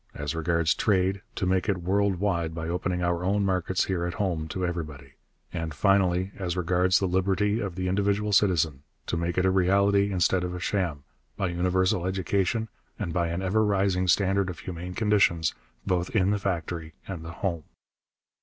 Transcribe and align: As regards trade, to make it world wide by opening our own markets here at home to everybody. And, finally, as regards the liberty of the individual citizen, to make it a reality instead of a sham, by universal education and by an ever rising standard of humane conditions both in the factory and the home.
As 0.15 0.33
regards 0.33 0.73
trade, 0.73 1.21
to 1.35 1.45
make 1.45 1.69
it 1.69 1.83
world 1.83 2.15
wide 2.15 2.55
by 2.55 2.67
opening 2.67 3.03
our 3.03 3.23
own 3.23 3.45
markets 3.45 3.85
here 3.85 4.03
at 4.07 4.15
home 4.15 4.47
to 4.47 4.65
everybody. 4.65 5.13
And, 5.53 5.75
finally, 5.75 6.31
as 6.37 6.57
regards 6.57 6.97
the 6.97 7.07
liberty 7.07 7.59
of 7.59 7.75
the 7.75 7.87
individual 7.87 8.33
citizen, 8.33 8.81
to 9.05 9.15
make 9.15 9.37
it 9.37 9.45
a 9.45 9.51
reality 9.51 10.11
instead 10.11 10.43
of 10.43 10.55
a 10.55 10.59
sham, 10.59 11.03
by 11.37 11.49
universal 11.49 12.07
education 12.07 12.67
and 12.97 13.13
by 13.13 13.27
an 13.27 13.43
ever 13.43 13.63
rising 13.63 14.07
standard 14.07 14.49
of 14.49 14.61
humane 14.61 14.95
conditions 14.95 15.53
both 15.85 16.09
in 16.15 16.31
the 16.31 16.39
factory 16.39 16.95
and 17.07 17.23
the 17.23 17.33
home. 17.33 17.65